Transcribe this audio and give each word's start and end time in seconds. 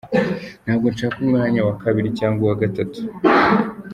Ntabwo 0.63 0.85
nshaka 0.93 1.17
umwanya 1.25 1.59
wa 1.67 1.75
kabiri 1.83 2.09
cyangwa 2.19 2.41
uwa 2.43 2.55
Gatatu". 2.61 2.99